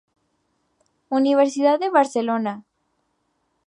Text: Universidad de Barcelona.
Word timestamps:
Universidad 1.09 1.77
de 1.79 1.91
Barcelona. 1.91 2.63